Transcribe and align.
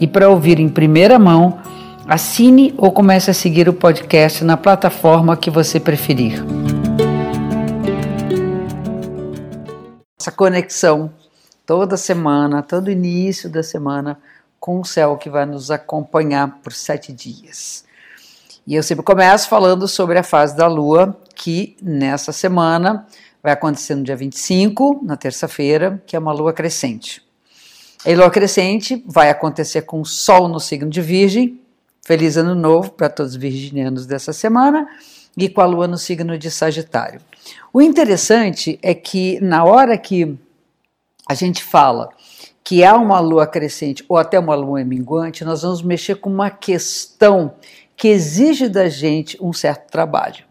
e 0.00 0.06
para 0.06 0.30
ouvir 0.30 0.58
em 0.58 0.68
primeira 0.68 1.18
mão, 1.18 1.60
assine 2.08 2.74
ou 2.78 2.90
comece 2.90 3.30
a 3.30 3.34
seguir 3.34 3.68
o 3.68 3.72
podcast 3.72 4.42
na 4.42 4.56
plataforma 4.56 5.36
que 5.36 5.50
você 5.50 5.78
preferir. 5.78 6.42
Essa 10.18 10.32
conexão 10.32 11.12
toda 11.66 11.96
semana, 11.96 12.62
todo 12.62 12.90
início 12.90 13.48
da 13.48 13.62
semana, 13.62 14.18
com 14.58 14.80
o 14.80 14.84
céu 14.84 15.16
que 15.16 15.30
vai 15.30 15.46
nos 15.46 15.70
acompanhar 15.70 16.58
por 16.62 16.72
sete 16.72 17.12
dias. 17.12 17.84
E 18.66 18.74
eu 18.74 18.82
sempre 18.82 19.04
começo 19.04 19.48
falando 19.48 19.86
sobre 19.86 20.18
a 20.18 20.22
fase 20.22 20.56
da 20.56 20.66
Lua, 20.66 21.16
que 21.34 21.76
nessa 21.82 22.32
semana 22.32 23.06
vai 23.42 23.52
acontecer 23.52 23.94
no 23.94 24.02
dia 24.02 24.16
25, 24.16 25.00
na 25.02 25.16
terça-feira, 25.16 26.02
que 26.06 26.14
é 26.14 26.18
uma 26.18 26.32
lua 26.32 26.52
crescente. 26.52 27.22
A 28.02 28.16
lua 28.16 28.30
crescente 28.30 29.04
vai 29.06 29.28
acontecer 29.28 29.82
com 29.82 30.00
o 30.00 30.06
Sol 30.06 30.48
no 30.48 30.58
signo 30.58 30.88
de 30.88 31.02
Virgem. 31.02 31.60
Feliz 32.02 32.38
ano 32.38 32.54
novo 32.54 32.92
para 32.92 33.10
todos 33.10 33.32
os 33.32 33.38
virginianos 33.38 34.06
dessa 34.06 34.32
semana 34.32 34.88
e 35.36 35.50
com 35.50 35.60
a 35.60 35.66
lua 35.66 35.86
no 35.86 35.98
signo 35.98 36.38
de 36.38 36.50
Sagitário. 36.50 37.20
O 37.70 37.82
interessante 37.82 38.78
é 38.82 38.94
que 38.94 39.38
na 39.42 39.64
hora 39.64 39.98
que 39.98 40.34
a 41.28 41.34
gente 41.34 41.62
fala 41.62 42.08
que 42.64 42.82
há 42.82 42.96
uma 42.96 43.20
lua 43.20 43.46
crescente 43.46 44.02
ou 44.08 44.16
até 44.16 44.38
uma 44.38 44.54
lua 44.54 44.82
minguante, 44.82 45.44
nós 45.44 45.60
vamos 45.60 45.82
mexer 45.82 46.14
com 46.14 46.30
uma 46.30 46.48
questão 46.48 47.54
que 47.94 48.08
exige 48.08 48.66
da 48.66 48.88
gente 48.88 49.36
um 49.42 49.52
certo 49.52 49.90
trabalho. 49.90 50.42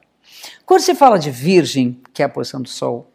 Quando 0.67 0.81
se 0.81 0.94
fala 0.94 1.17
de 1.17 1.31
Virgem, 1.31 2.00
que 2.14 2.22
é 2.22 2.25
a 2.25 2.30
posição 2.30 2.61
do 2.61 2.70
Sol 2.70 3.09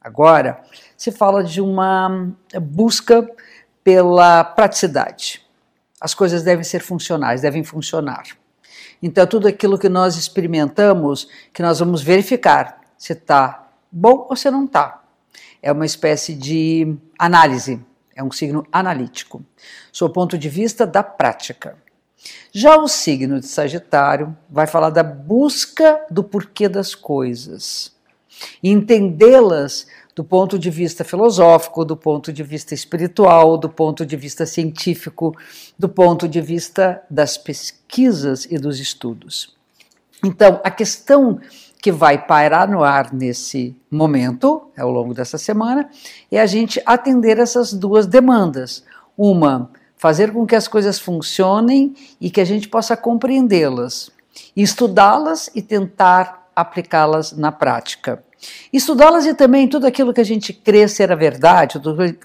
agora, 0.00 0.62
se 0.96 1.10
fala 1.10 1.42
de 1.42 1.60
uma 1.60 2.30
busca 2.62 3.28
pela 3.90 4.44
praticidade. 4.44 5.44
As 6.00 6.14
coisas 6.14 6.44
devem 6.44 6.62
ser 6.62 6.78
funcionais, 6.78 7.40
devem 7.40 7.64
funcionar. 7.64 8.22
Então, 9.02 9.26
tudo 9.26 9.48
aquilo 9.48 9.76
que 9.76 9.88
nós 9.88 10.16
experimentamos, 10.16 11.26
que 11.52 11.60
nós 11.60 11.80
vamos 11.80 12.00
verificar 12.00 12.82
se 12.96 13.14
está 13.14 13.68
bom 13.90 14.28
ou 14.30 14.36
se 14.36 14.48
não 14.48 14.64
está. 14.64 15.02
É 15.60 15.72
uma 15.72 15.84
espécie 15.84 16.34
de 16.34 16.94
análise, 17.18 17.84
é 18.14 18.22
um 18.22 18.30
signo 18.30 18.64
analítico, 18.70 19.44
sob 19.90 20.12
o 20.12 20.14
ponto 20.14 20.38
de 20.38 20.48
vista 20.48 20.86
da 20.86 21.02
prática. 21.02 21.76
Já 22.52 22.76
o 22.76 22.86
signo 22.86 23.40
de 23.40 23.46
Sagitário 23.48 24.36
vai 24.48 24.68
falar 24.68 24.90
da 24.90 25.02
busca 25.02 26.00
do 26.08 26.22
porquê 26.22 26.68
das 26.68 26.94
coisas, 26.94 27.92
entendê-las 28.62 29.88
do 30.20 30.24
ponto 30.24 30.58
de 30.58 30.68
vista 30.68 31.02
filosófico, 31.02 31.82
do 31.82 31.96
ponto 31.96 32.30
de 32.30 32.42
vista 32.42 32.74
espiritual, 32.74 33.56
do 33.56 33.70
ponto 33.70 34.04
de 34.04 34.18
vista 34.18 34.44
científico, 34.44 35.34
do 35.78 35.88
ponto 35.88 36.28
de 36.28 36.42
vista 36.42 37.02
das 37.08 37.38
pesquisas 37.38 38.44
e 38.44 38.58
dos 38.58 38.78
estudos. 38.78 39.56
Então, 40.22 40.60
a 40.62 40.70
questão 40.70 41.40
que 41.80 41.90
vai 41.90 42.22
pairar 42.22 42.70
no 42.70 42.84
ar 42.84 43.14
nesse 43.14 43.74
momento, 43.90 44.68
ao 44.76 44.90
longo 44.90 45.14
dessa 45.14 45.38
semana, 45.38 45.88
é 46.30 46.38
a 46.38 46.44
gente 46.44 46.82
atender 46.84 47.38
essas 47.38 47.72
duas 47.72 48.06
demandas. 48.06 48.84
Uma, 49.16 49.70
fazer 49.96 50.34
com 50.34 50.44
que 50.44 50.54
as 50.54 50.68
coisas 50.68 50.98
funcionem 50.98 51.94
e 52.20 52.30
que 52.30 52.42
a 52.42 52.44
gente 52.44 52.68
possa 52.68 52.94
compreendê-las, 52.94 54.10
estudá-las 54.54 55.48
e 55.54 55.62
tentar 55.62 56.50
aplicá-las 56.54 57.32
na 57.32 57.50
prática. 57.50 58.22
Estudá-las 58.72 59.26
e 59.26 59.34
também 59.34 59.68
tudo 59.68 59.86
aquilo 59.86 60.14
que 60.14 60.20
a 60.20 60.24
gente 60.24 60.52
crê 60.52 60.86
ser 60.88 61.12
a 61.12 61.14
verdade, 61.14 61.80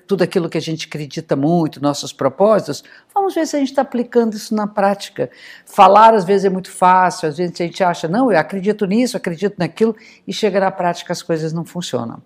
tudo, 0.08 0.24
aquilo 0.24 0.48
que 0.48 0.58
a 0.58 0.62
gente 0.62 0.88
acredita 0.88 1.36
muito, 1.36 1.82
nossos 1.82 2.14
propósitos, 2.14 2.84
vamos 3.14 3.34
ver 3.34 3.46
se 3.46 3.56
a 3.56 3.60
gente 3.60 3.70
está 3.70 3.82
aplicando 3.82 4.36
isso 4.36 4.56
na 4.56 4.68
prática. 4.68 5.30
Falar 5.66 6.14
às 6.14 6.24
vezes 6.24 6.46
é 6.46 6.50
muito 6.50 6.72
fácil, 6.72 7.28
às 7.28 7.38
vezes 7.38 7.60
a 7.60 7.64
gente 7.64 7.84
acha, 7.84 8.08
não, 8.08 8.32
eu 8.32 8.38
acredito 8.38 8.86
nisso, 8.86 9.18
acredito 9.18 9.56
naquilo, 9.58 9.96
e 10.28 10.32
chega 10.32 10.60
na 10.60 10.72
prática 10.72 11.12
as 11.12 11.22
coisas 11.22 11.52
não 11.52 11.66
funcionam. 11.66 12.22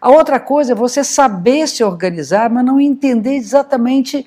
A 0.00 0.10
outra 0.10 0.40
coisa 0.40 0.72
é 0.72 0.74
você 0.74 1.04
saber 1.04 1.66
se 1.68 1.84
organizar, 1.84 2.48
mas 2.48 2.64
não 2.64 2.80
entender 2.80 3.34
exatamente 3.34 4.24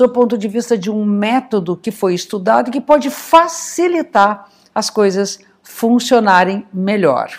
o 0.00 0.08
ponto 0.08 0.36
de 0.36 0.48
vista 0.48 0.76
de 0.76 0.90
um 0.90 1.04
método 1.04 1.76
que 1.76 1.90
foi 1.90 2.14
estudado 2.14 2.68
e 2.68 2.72
que 2.72 2.80
pode 2.80 3.08
facilitar 3.08 4.48
as 4.74 4.90
coisas 4.90 5.38
funcionarem 5.62 6.66
melhor. 6.72 7.30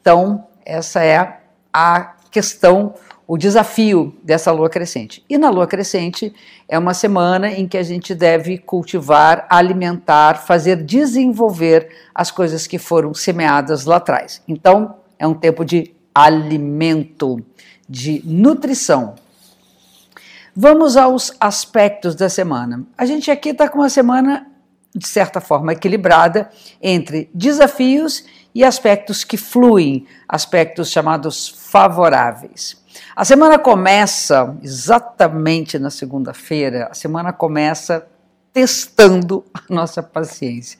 Então, 0.00 0.46
essa 0.66 1.02
é 1.02 1.38
a 1.72 2.16
questão, 2.30 2.94
o 3.26 3.38
desafio 3.38 4.14
dessa 4.22 4.52
lua 4.52 4.68
crescente. 4.68 5.24
E 5.30 5.38
na 5.38 5.48
lua 5.48 5.66
crescente 5.66 6.34
é 6.68 6.78
uma 6.78 6.92
semana 6.92 7.50
em 7.50 7.66
que 7.66 7.78
a 7.78 7.82
gente 7.82 8.14
deve 8.14 8.58
cultivar, 8.58 9.46
alimentar, 9.48 10.44
fazer 10.44 10.82
desenvolver 10.82 11.88
as 12.14 12.30
coisas 12.30 12.66
que 12.66 12.78
foram 12.78 13.14
semeadas 13.14 13.84
lá 13.84 13.96
atrás. 13.96 14.42
Então, 14.46 14.96
é 15.18 15.26
um 15.26 15.34
tempo 15.34 15.64
de 15.64 15.94
alimento, 16.14 17.40
de 17.88 18.20
nutrição, 18.24 19.14
Vamos 20.58 20.96
aos 20.96 21.36
aspectos 21.38 22.14
da 22.14 22.30
semana. 22.30 22.82
A 22.96 23.04
gente 23.04 23.30
aqui 23.30 23.50
está 23.50 23.68
com 23.68 23.80
uma 23.80 23.90
semana, 23.90 24.46
de 24.94 25.06
certa 25.06 25.38
forma, 25.38 25.74
equilibrada 25.74 26.48
entre 26.80 27.28
desafios 27.34 28.24
e 28.56 28.64
aspectos 28.64 29.22
que 29.22 29.36
fluem, 29.36 30.06
aspectos 30.26 30.90
chamados 30.90 31.46
favoráveis. 31.46 32.82
A 33.14 33.22
semana 33.22 33.58
começa 33.58 34.56
exatamente 34.62 35.78
na 35.78 35.90
segunda-feira, 35.90 36.88
a 36.90 36.94
semana 36.94 37.34
começa 37.34 38.08
testando 38.54 39.44
a 39.52 39.60
nossa 39.68 40.02
paciência. 40.02 40.78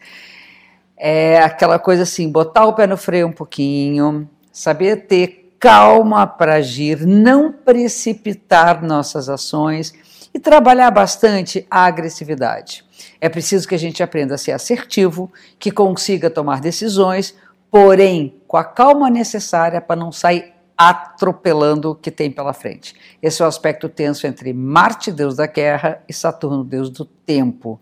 É 0.97 1.39
aquela 1.43 1.79
coisa 1.79 2.05
assim, 2.05 2.33
botar 2.33 2.65
o 2.65 2.73
pé 2.73 2.87
no 2.87 2.97
freio 2.97 3.27
um 3.27 3.33
pouquinho, 3.33 4.27
saber 4.51 5.07
ter 5.07 5.55
calma 5.61 6.27
para 6.27 6.55
agir, 6.55 7.07
não 7.07 7.53
precipitar 7.53 8.83
nossas 8.83 9.29
ações 9.29 9.93
e 10.33 10.39
trabalhar 10.39 10.91
bastante 10.91 11.67
a 11.71 11.85
agressividade. 11.85 12.87
É 13.21 13.29
preciso 13.29 13.69
que 13.69 13.75
a 13.75 13.79
gente 13.79 14.03
aprenda 14.03 14.35
a 14.35 14.39
ser 14.39 14.53
assertivo, 14.53 15.31
que 15.59 15.71
consiga 15.71 16.31
tomar 16.31 16.61
decisões, 16.61 17.35
porém 17.77 18.41
com 18.49 18.57
a 18.57 18.65
calma 18.65 19.11
necessária 19.11 19.83
para 19.83 20.01
não 20.01 20.11
sair 20.11 20.55
atropelando 20.79 21.91
o 21.91 21.95
que 21.95 22.11
tem 22.11 22.31
pela 22.31 22.55
frente. 22.55 22.95
Esse 23.21 23.43
é 23.43 23.45
o 23.45 23.49
aspecto 23.49 23.87
tenso 23.87 24.27
entre 24.27 24.51
Marte, 24.55 25.13
deus 25.13 25.37
da 25.37 25.47
guerra, 25.47 26.03
e 26.09 26.13
Saturno, 26.13 26.65
deus 26.65 26.89
do 26.89 27.05
tempo. 27.05 27.79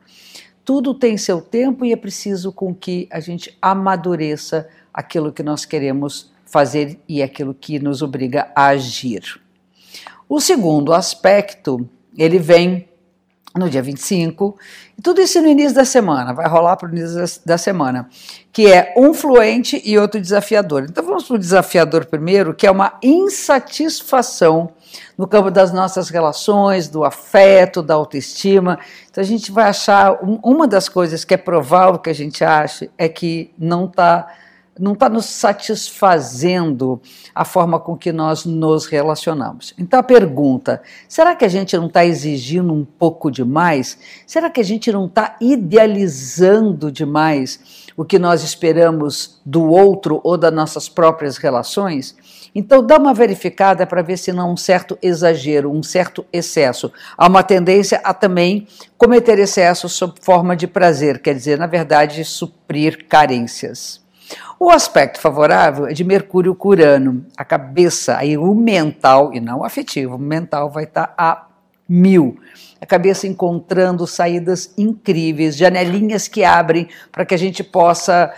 Tudo 0.65 0.95
tem 0.95 1.17
seu 1.17 1.41
tempo 1.41 1.85
e 1.85 1.93
é 1.93 1.97
preciso 1.97 2.51
com 2.51 2.75
que 2.75 3.07
a 3.09 3.21
gente 3.21 3.57
amadureça 3.63 4.69
aquilo 4.93 5.33
que 5.33 5.45
nós 5.45 5.65
queremos 5.65 6.33
fazer 6.45 6.99
e 7.09 7.23
aquilo 7.23 7.55
que 7.55 7.79
nos 7.79 8.03
obriga 8.03 8.51
a 8.53 8.67
agir. 8.67 9.41
O 10.29 10.41
segundo 10.41 10.93
aspecto, 10.93 11.89
ele 12.19 12.41
vem 12.41 12.89
no 13.57 13.71
dia 13.71 13.81
25, 13.81 14.59
e 14.99 15.03
tudo 15.03 15.21
isso 15.21 15.41
no 15.41 15.47
início 15.47 15.75
da 15.75 15.85
semana, 15.85 16.33
vai 16.33 16.49
rolar 16.49 16.77
para 16.77 16.89
o 16.89 16.93
início 16.93 17.41
da 17.47 17.57
semana, 17.57 18.09
que 18.53 18.67
é 18.67 18.93
um 18.97 19.15
fluente 19.15 19.81
e 19.85 19.97
outro 19.97 20.21
desafiador. 20.21 20.87
Então 20.89 21.05
vamos 21.05 21.25
para 21.25 21.37
o 21.37 21.39
desafiador 21.39 22.05
primeiro, 22.07 22.53
que 22.53 22.67
é 22.67 22.71
uma 22.71 22.99
insatisfação 23.01 24.71
no 25.17 25.29
campo 25.29 25.51
das 25.51 25.73
nossas 25.73 26.09
relações, 26.09 26.89
do 26.89 27.05
afeto, 27.05 27.81
da 27.81 27.95
autoestima. 27.95 28.79
Então 29.09 29.23
a 29.23 29.27
gente 29.27 29.53
vai 29.53 29.69
achar, 29.69 30.19
uma 30.43 30.67
das 30.67 30.89
coisas 30.89 31.25
que 31.25 31.35
é 31.35 31.39
provável 31.39 31.99
que 31.99 32.11
a 32.11 32.15
gente 32.15 32.45
ache 32.45 32.91
é 32.99 33.09
que 33.09 33.53
não 33.57 33.85
está 33.85 34.35
não 34.79 34.93
está 34.93 35.09
nos 35.09 35.27
satisfazendo 35.27 37.01
a 37.35 37.45
forma 37.45 37.79
com 37.79 37.97
que 37.97 38.13
nós 38.13 38.45
nos 38.45 38.87
relacionamos. 38.87 39.73
Então 39.79 40.01
a 40.01 40.03
pergunta: 40.03 40.83
será 41.09 41.35
que 41.35 41.45
a 41.45 41.49
gente 41.49 41.77
não 41.77 41.87
está 41.87 42.05
exigindo 42.05 42.73
um 42.73 42.85
pouco 42.85 43.31
demais? 43.31 43.99
Será 44.27 44.51
que 44.51 44.61
a 44.61 44.65
gente 44.65 44.91
não 44.91 45.07
está 45.07 45.37
idealizando 45.41 46.91
demais 46.91 47.85
o 47.97 48.05
que 48.05 48.19
nós 48.19 48.43
esperamos 48.43 49.41
do 49.47 49.65
outro 49.65 50.21
ou 50.25 50.37
das 50.37 50.53
nossas 50.53 50.89
próprias 50.89 51.37
relações? 51.37 52.17
Então 52.55 52.85
dá 52.85 52.99
uma 52.99 53.13
verificada 53.13 53.85
para 53.87 54.03
ver 54.03 54.17
se 54.17 54.33
não 54.33 54.53
um 54.53 54.57
certo 54.57 54.97
exagero, 55.03 55.73
um 55.73 55.83
certo 55.83 56.25
excesso. 56.33 56.93
Há 57.17 57.27
uma 57.27 57.43
tendência 57.43 58.01
a 58.05 58.15
também 58.15 58.69
cometer 58.97 59.39
excesso 59.39 59.89
sob 59.89 60.15
forma 60.21 60.55
de 60.57 60.69
prazer, 60.69 61.21
quer 61.21 61.35
dizer, 61.35 61.59
na 61.59 61.67
verdade, 61.67 62.25
suprir 62.25 63.07
carências. 63.09 64.04
O 64.59 64.71
aspecto 64.71 65.21
favorável 65.21 65.87
é 65.87 65.93
de 65.93 66.05
Mercúrio 66.05 66.55
com 66.55 66.69
Urano, 66.69 67.27
a 67.37 67.45
cabeça, 67.45 68.17
aí 68.17 68.37
o 68.39 68.55
mental, 68.55 69.33
e 69.35 69.41
não 69.41 69.61
o 69.61 69.65
afetivo, 69.65 70.17
o 70.17 70.19
mental 70.19 70.71
vai 70.71 70.85
estar 70.85 71.09
tá 71.09 71.15
a 71.19 71.47
mil. 71.89 72.39
A 72.81 72.87
cabeça 72.87 73.27
encontrando 73.27 74.07
saídas 74.07 74.73
incríveis, 74.77 75.57
janelinhas 75.57 76.29
que 76.29 76.45
abrem 76.45 76.89
para 77.11 77.25
que 77.25 77.35
a 77.35 77.39
gente 77.39 77.63
possa, 77.63 78.33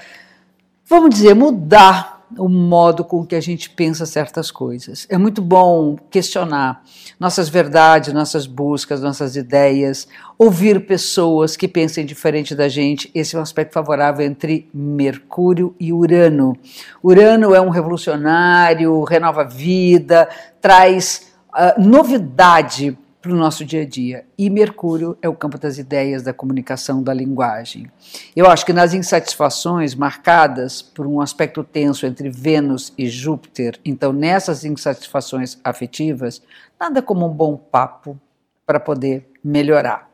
vamos 0.88 1.10
dizer, 1.10 1.34
mudar 1.34 2.15
o 2.36 2.48
modo 2.48 3.04
com 3.04 3.24
que 3.24 3.34
a 3.34 3.40
gente 3.40 3.70
pensa 3.70 4.04
certas 4.04 4.50
coisas. 4.50 5.06
É 5.08 5.16
muito 5.16 5.40
bom 5.40 5.96
questionar 6.10 6.82
nossas 7.20 7.48
verdades, 7.48 8.12
nossas 8.12 8.46
buscas, 8.46 9.00
nossas 9.00 9.36
ideias, 9.36 10.08
ouvir 10.38 10.86
pessoas 10.86 11.56
que 11.56 11.68
pensem 11.68 12.04
diferente 12.04 12.54
da 12.54 12.68
gente. 12.68 13.10
Esse 13.14 13.36
é 13.36 13.38
um 13.38 13.42
aspecto 13.42 13.72
favorável 13.72 14.26
entre 14.26 14.68
Mercúrio 14.74 15.74
e 15.78 15.92
Urano. 15.92 16.56
Urano 17.02 17.54
é 17.54 17.60
um 17.60 17.70
revolucionário, 17.70 19.04
renova 19.04 19.42
a 19.42 19.48
vida, 19.48 20.28
traz 20.60 21.32
uh, 21.50 21.80
novidade 21.80 22.98
para 23.26 23.34
o 23.34 23.38
nosso 23.38 23.64
dia 23.64 23.82
a 23.82 23.84
dia. 23.84 24.24
E 24.38 24.48
Mercúrio 24.48 25.18
é 25.20 25.28
o 25.28 25.34
campo 25.34 25.58
das 25.58 25.78
ideias, 25.78 26.22
da 26.22 26.32
comunicação, 26.32 27.02
da 27.02 27.12
linguagem. 27.12 27.90
Eu 28.36 28.48
acho 28.48 28.64
que 28.64 28.72
nas 28.72 28.94
insatisfações 28.94 29.96
marcadas 29.96 30.80
por 30.80 31.08
um 31.08 31.20
aspecto 31.20 31.64
tenso 31.64 32.06
entre 32.06 32.30
Vênus 32.30 32.92
e 32.96 33.08
Júpiter, 33.08 33.80
então 33.84 34.12
nessas 34.12 34.64
insatisfações 34.64 35.58
afetivas, 35.64 36.40
nada 36.78 37.02
como 37.02 37.26
um 37.26 37.30
bom 37.30 37.56
papo 37.56 38.16
para 38.64 38.78
poder 38.78 39.28
melhorar. 39.42 40.08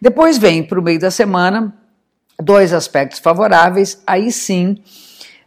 Depois 0.00 0.38
vem 0.38 0.62
para 0.62 0.80
o 0.80 0.82
meio 0.82 0.98
da 0.98 1.10
semana 1.10 1.76
dois 2.42 2.72
aspectos 2.72 3.18
favoráveis, 3.18 4.02
aí 4.06 4.32
sim, 4.32 4.78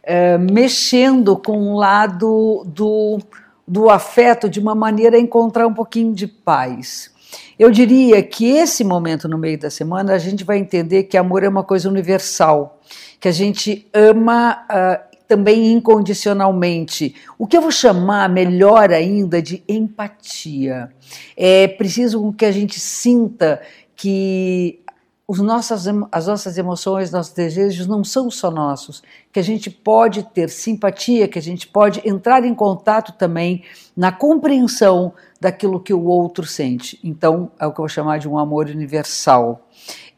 é, 0.00 0.38
mexendo 0.38 1.36
com 1.36 1.72
o 1.72 1.76
lado 1.76 2.62
do 2.68 3.18
do 3.66 3.90
afeto 3.90 4.48
de 4.48 4.60
uma 4.60 4.74
maneira 4.74 5.16
a 5.16 5.20
encontrar 5.20 5.66
um 5.66 5.74
pouquinho 5.74 6.12
de 6.14 6.26
paz. 6.26 7.12
Eu 7.58 7.70
diria 7.70 8.22
que 8.22 8.50
esse 8.50 8.84
momento 8.84 9.28
no 9.28 9.38
meio 9.38 9.58
da 9.58 9.70
semana 9.70 10.14
a 10.14 10.18
gente 10.18 10.44
vai 10.44 10.58
entender 10.58 11.04
que 11.04 11.16
amor 11.16 11.42
é 11.42 11.48
uma 11.48 11.64
coisa 11.64 11.88
universal, 11.88 12.80
que 13.18 13.28
a 13.28 13.32
gente 13.32 13.86
ama 13.92 14.64
uh, 14.64 15.16
também 15.26 15.72
incondicionalmente. 15.72 17.14
O 17.38 17.46
que 17.46 17.56
eu 17.56 17.62
vou 17.62 17.70
chamar 17.70 18.28
melhor 18.28 18.92
ainda 18.92 19.40
de 19.40 19.62
empatia. 19.68 20.90
É 21.36 21.66
preciso 21.68 22.32
que 22.32 22.44
a 22.44 22.52
gente 22.52 22.78
sinta 22.78 23.60
que 23.96 24.80
os 25.26 25.38
nossas, 25.38 25.86
as 26.12 26.26
nossas 26.26 26.58
emoções, 26.58 27.10
nossos 27.10 27.32
desejos 27.32 27.86
não 27.86 28.04
são 28.04 28.30
só 28.30 28.50
nossos, 28.50 29.02
que 29.32 29.40
a 29.40 29.42
gente 29.42 29.70
pode 29.70 30.22
ter 30.22 30.50
simpatia, 30.50 31.26
que 31.26 31.38
a 31.38 31.42
gente 31.42 31.66
pode 31.66 32.06
entrar 32.06 32.44
em 32.44 32.54
contato 32.54 33.12
também 33.12 33.64
na 33.96 34.12
compreensão 34.12 35.14
daquilo 35.40 35.80
que 35.80 35.94
o 35.94 36.04
outro 36.04 36.44
sente. 36.44 37.00
Então, 37.02 37.50
é 37.58 37.66
o 37.66 37.72
que 37.72 37.80
eu 37.80 37.84
vou 37.84 37.88
chamar 37.88 38.18
de 38.18 38.28
um 38.28 38.38
amor 38.38 38.66
universal. 38.66 39.66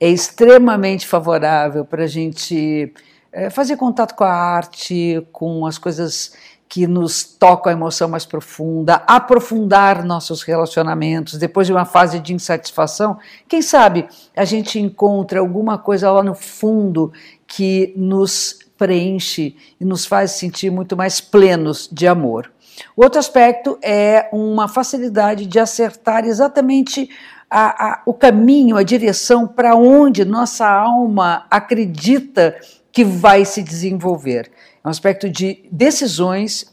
É 0.00 0.08
extremamente 0.08 1.06
favorável 1.06 1.85
para 1.85 2.02
a 2.02 2.09
gente 2.09 2.93
é, 3.31 3.49
fazer 3.49 3.76
contato 3.76 4.14
com 4.14 4.25
a 4.25 4.32
arte, 4.32 5.25
com 5.31 5.67
as 5.67 5.79
coisas 5.79 6.32
que 6.68 6.86
nos 6.86 7.22
tocam 7.22 7.70
a 7.70 7.74
emoção 7.74 8.08
mais 8.08 8.26
profunda, 8.26 9.02
aprofundar 9.06 10.04
nossos 10.04 10.42
relacionamentos. 10.42 11.38
Depois 11.38 11.66
de 11.66 11.72
uma 11.72 11.84
fase 11.84 12.18
de 12.18 12.34
insatisfação, 12.34 13.18
quem 13.48 13.62
sabe 13.62 14.06
a 14.36 14.44
gente 14.44 14.78
encontra 14.78 15.40
alguma 15.40 15.78
coisa 15.78 16.10
lá 16.10 16.22
no 16.22 16.34
fundo 16.34 17.12
que 17.46 17.92
nos 17.96 18.58
preenche 18.76 19.56
e 19.80 19.84
nos 19.84 20.04
faz 20.04 20.32
sentir 20.32 20.70
muito 20.70 20.96
mais 20.96 21.20
plenos 21.20 21.88
de 21.90 22.06
amor. 22.06 22.50
Outro 22.94 23.18
aspecto 23.18 23.78
é 23.82 24.28
uma 24.32 24.68
facilidade 24.68 25.46
de 25.46 25.58
acertar 25.58 26.26
exatamente 26.26 27.08
a, 27.50 27.92
a, 27.92 28.02
o 28.04 28.12
caminho, 28.12 28.76
a 28.76 28.82
direção 28.82 29.46
para 29.46 29.74
onde 29.74 30.24
nossa 30.24 30.68
alma 30.68 31.46
acredita 31.50 32.56
que 32.92 33.04
vai 33.04 33.44
se 33.44 33.62
desenvolver. 33.62 34.50
Um 34.87 34.88
aspecto 34.88 35.29
de 35.29 35.69
decisões 35.73 36.73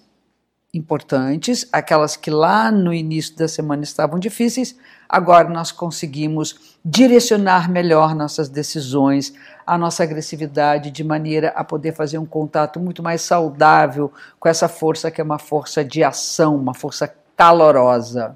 importantes, 0.72 1.68
aquelas 1.74 2.16
que 2.16 2.30
lá 2.30 2.72
no 2.72 2.94
início 2.94 3.36
da 3.36 3.48
semana 3.48 3.82
estavam 3.82 4.20
difíceis, 4.20 4.78
agora 5.10 5.50
nós 5.50 5.72
conseguimos 5.72 6.78
direcionar 6.86 7.68
melhor 7.68 8.14
nossas 8.14 8.50
decisões, 8.50 9.34
a 9.66 9.80
nossa 9.80 10.04
agressividade, 10.04 10.92
de 10.92 11.04
maneira 11.04 11.54
a 11.56 11.64
poder 11.64 11.96
fazer 11.96 12.20
um 12.20 12.26
contato 12.26 12.80
muito 12.80 13.02
mais 13.02 13.24
saudável 13.24 14.14
com 14.40 14.48
essa 14.48 14.68
força 14.68 15.10
que 15.10 15.20
é 15.20 15.24
uma 15.24 15.40
força 15.40 15.84
de 15.84 16.04
ação, 16.04 16.56
uma 16.56 16.76
força 16.76 17.12
calorosa. 17.36 18.36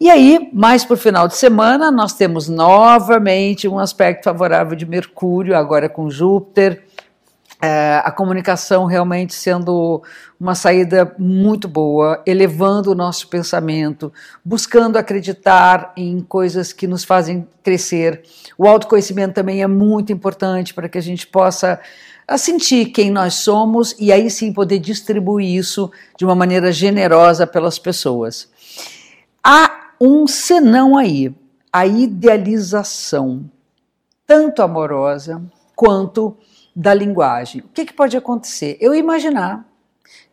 E 0.00 0.10
aí, 0.10 0.50
mais 0.52 0.84
para 0.84 0.94
o 0.94 0.96
final 0.96 1.28
de 1.28 1.36
semana, 1.36 1.88
nós 1.92 2.14
temos 2.14 2.48
novamente 2.48 3.68
um 3.68 3.78
aspecto 3.78 4.24
favorável 4.24 4.74
de 4.74 4.84
Mercúrio, 4.84 5.56
agora 5.56 5.88
com 5.88 6.10
Júpiter 6.10 6.82
a 8.04 8.10
comunicação 8.10 8.86
realmente 8.86 9.34
sendo 9.34 10.02
uma 10.38 10.54
saída 10.54 11.14
muito 11.16 11.68
boa, 11.68 12.20
elevando 12.26 12.90
o 12.90 12.94
nosso 12.94 13.28
pensamento, 13.28 14.12
buscando 14.44 14.96
acreditar 14.96 15.92
em 15.96 16.20
coisas 16.20 16.72
que 16.72 16.88
nos 16.88 17.04
fazem 17.04 17.46
crescer. 17.62 18.24
O 18.58 18.66
autoconhecimento 18.66 19.34
também 19.34 19.62
é 19.62 19.68
muito 19.68 20.12
importante 20.12 20.74
para 20.74 20.88
que 20.88 20.98
a 20.98 21.02
gente 21.02 21.24
possa 21.24 21.80
sentir 22.36 22.86
quem 22.86 23.12
nós 23.12 23.34
somos 23.34 23.94
e 23.96 24.10
aí 24.10 24.28
sim 24.28 24.52
poder 24.52 24.80
distribuir 24.80 25.56
isso 25.56 25.88
de 26.18 26.24
uma 26.24 26.34
maneira 26.34 26.72
generosa 26.72 27.46
pelas 27.46 27.78
pessoas. 27.78 28.48
Há 29.44 29.92
um 30.00 30.26
senão 30.26 30.98
aí, 30.98 31.32
a 31.72 31.86
idealização, 31.86 33.44
tanto 34.26 34.62
amorosa 34.62 35.40
quanto 35.76 36.36
da 36.74 36.94
linguagem. 36.94 37.60
O 37.60 37.68
que, 37.68 37.86
que 37.86 37.92
pode 37.92 38.16
acontecer? 38.16 38.76
Eu 38.80 38.94
imaginar 38.94 39.66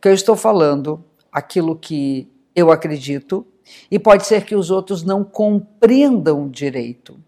que 0.00 0.08
eu 0.08 0.14
estou 0.14 0.36
falando 0.36 1.04
aquilo 1.30 1.76
que 1.76 2.28
eu 2.54 2.70
acredito 2.70 3.46
e 3.90 3.98
pode 3.98 4.26
ser 4.26 4.44
que 4.44 4.54
os 4.54 4.70
outros 4.70 5.02
não 5.02 5.22
compreendam 5.22 6.48
direito. 6.48 7.18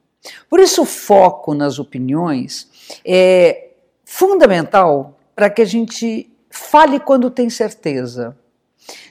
Por 0.49 0.61
isso, 0.61 0.83
o 0.83 0.87
foco 0.87 1.55
nas 1.55 1.79
opiniões 1.79 2.69
é 3.05 3.71
fundamental 4.05 5.19
para 5.35 5.51
que 5.51 5.63
a 5.63 5.65
gente 5.65 6.31
fale 6.51 7.01
quando 7.01 7.31
tem 7.31 7.49
certeza. 7.49 8.37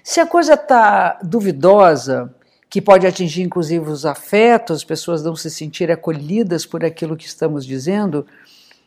Se 0.03 0.20
a 0.20 0.27
coisa 0.27 0.53
está 0.53 1.20
duvidosa, 1.24 2.34
que 2.70 2.81
pode 2.81 3.05
atingir 3.05 3.41
inclusive 3.41 3.89
os 3.89 4.05
afetos, 4.05 4.77
as 4.77 4.84
pessoas 4.84 5.24
não 5.24 5.36
se 5.36 5.50
sentirem 5.50 5.93
acolhidas 5.93 6.65
por 6.65 6.86
aquilo 6.86 7.17
que 7.17 7.25
estamos 7.25 7.65
dizendo, 7.65 8.25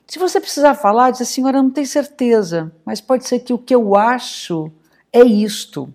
se 0.07 0.19
você 0.19 0.41
precisar 0.41 0.75
falar, 0.75 1.11
diz 1.11 1.23
a 1.23 1.25
senhora 1.25 1.63
não 1.63 1.71
tem 1.71 1.85
certeza, 1.85 2.73
mas 2.85 3.01
pode 3.01 3.27
ser 3.27 3.41
que 3.41 3.53
o 3.53 3.59
que 3.59 3.75
eu 3.75 3.97
acho 3.97 4.71
é 5.13 5.23
isto. 5.23 5.89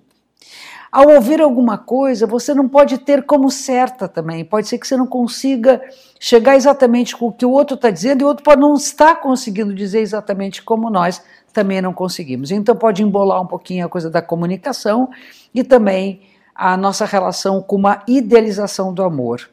Ao 0.91 1.07
ouvir 1.07 1.39
alguma 1.39 1.77
coisa, 1.77 2.25
você 2.25 2.51
não 2.51 2.67
pode 2.67 2.97
ter 2.97 3.23
como 3.23 3.51
certa 3.51 4.07
também. 4.07 4.43
Pode 4.43 4.67
ser 4.67 4.79
que 4.79 4.87
você 4.87 4.97
não 4.97 5.05
consiga 5.05 5.79
chegar 6.19 6.55
exatamente 6.55 7.15
com 7.15 7.27
o 7.27 7.31
que 7.31 7.45
o 7.45 7.51
outro 7.51 7.75
está 7.75 7.91
dizendo 7.91 8.21
e 8.21 8.23
o 8.23 8.27
outro 8.27 8.43
pode 8.43 8.59
não 8.59 8.73
estar 8.73 9.17
conseguindo 9.17 9.73
dizer 9.73 9.99
exatamente 9.99 10.63
como 10.63 10.89
nós 10.89 11.21
também 11.53 11.79
não 11.79 11.93
conseguimos. 11.93 12.49
Então 12.49 12.75
pode 12.75 13.03
embolar 13.03 13.39
um 13.39 13.45
pouquinho 13.45 13.85
a 13.85 13.89
coisa 13.89 14.09
da 14.09 14.21
comunicação 14.21 15.09
e 15.53 15.63
também 15.63 16.21
a 16.55 16.75
nossa 16.75 17.05
relação 17.05 17.61
com 17.61 17.75
uma 17.75 18.01
idealização 18.07 18.91
do 18.91 19.03
amor. 19.03 19.47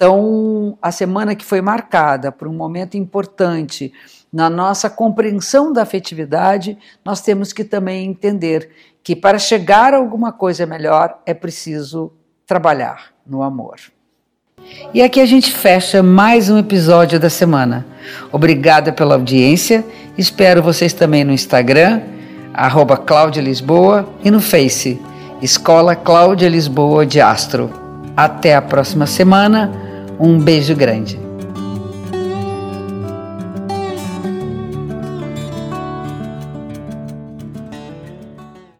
Então, 0.00 0.78
a 0.80 0.92
semana 0.92 1.34
que 1.34 1.44
foi 1.44 1.60
marcada 1.60 2.30
por 2.30 2.46
um 2.46 2.52
momento 2.52 2.96
importante 2.96 3.92
na 4.32 4.48
nossa 4.48 4.88
compreensão 4.88 5.72
da 5.72 5.82
afetividade, 5.82 6.78
nós 7.04 7.20
temos 7.20 7.52
que 7.52 7.64
também 7.64 8.06
entender 8.06 8.70
que 9.02 9.16
para 9.16 9.40
chegar 9.40 9.92
a 9.92 9.96
alguma 9.96 10.30
coisa 10.30 10.64
melhor 10.64 11.18
é 11.26 11.34
preciso 11.34 12.12
trabalhar 12.46 13.06
no 13.26 13.42
amor. 13.42 13.74
E 14.94 15.02
aqui 15.02 15.20
a 15.20 15.26
gente 15.26 15.50
fecha 15.50 16.00
mais 16.00 16.48
um 16.48 16.58
episódio 16.58 17.18
da 17.18 17.28
semana. 17.28 17.84
Obrigada 18.30 18.92
pela 18.92 19.16
audiência. 19.16 19.84
Espero 20.16 20.62
vocês 20.62 20.92
também 20.92 21.24
no 21.24 21.32
Instagram, 21.32 22.02
arroba 22.54 22.96
Cláudia 22.96 23.42
Lisboa, 23.42 24.08
e 24.22 24.30
no 24.30 24.40
Face, 24.40 25.02
Escola 25.42 25.96
Cláudia 25.96 26.48
Lisboa 26.48 27.04
de 27.04 27.20
Astro. 27.20 27.68
Até 28.16 28.54
a 28.54 28.62
próxima 28.62 29.04
semana 29.04 29.87
um 30.18 30.38
beijo 30.38 30.74
grande. 30.74 31.27